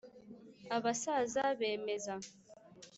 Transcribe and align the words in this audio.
Abasaza 0.75 1.43
bemeza 1.59 2.13